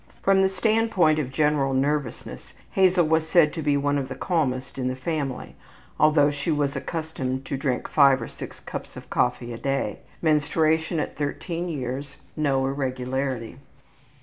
[0.23, 4.79] From the standpoint of general nervousness Hazel was said to be one of the calmest
[4.79, 5.53] in the family,
[5.99, 9.99] although she was accustomed to drink five or six cups of coffee a day.
[10.19, 13.59] Menstruation at 13 years, no irregularity.